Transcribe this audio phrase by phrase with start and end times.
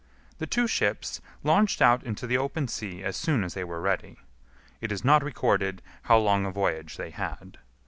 [0.39, 4.17] The two ships launched out into the open sea as soon as they were ready.
[4.81, 7.59] It is not recorded how long a voyage they had.